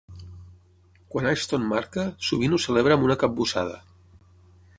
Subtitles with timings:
[1.15, 3.79] Quan Ashton marca, sovint ho celebra amb una "capbussada".